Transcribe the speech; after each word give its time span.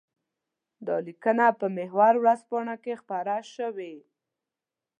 دا 0.87 0.95
لیکنه 1.07 1.47
په 1.59 1.67
محور 1.77 2.13
ورځپاڼه 2.23 2.75
کې 2.83 2.93
خپره 3.01 3.33
شوې. 3.53 3.95